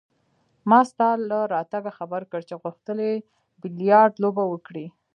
[0.69, 3.13] ما ستا له راتګه خبر کړ چې غوښتل يې
[3.61, 4.85] بیلیارډ لوبه وکړي.